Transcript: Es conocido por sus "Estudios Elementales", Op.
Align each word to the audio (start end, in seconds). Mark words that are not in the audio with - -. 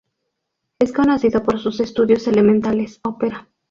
Es 0.79 0.93
conocido 0.93 1.43
por 1.43 1.59
sus 1.59 1.79
"Estudios 1.79 2.25
Elementales", 2.25 2.99
Op. 3.03 3.23